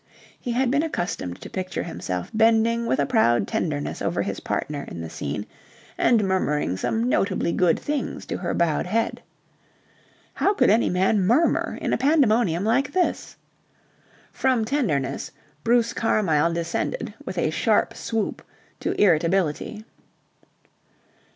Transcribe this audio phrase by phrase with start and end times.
[0.39, 4.83] He had been accustomed to picture himself bending with a proud tenderness over his partner
[4.87, 5.45] in the scene
[5.95, 9.21] and murmuring some notably good things to her bowed head.
[10.33, 13.35] How could any man murmur in a pandemonium like this.
[14.31, 15.29] From tenderness
[15.63, 18.41] Bruce Carmyle descended with a sharp swoop
[18.79, 19.85] to irritability.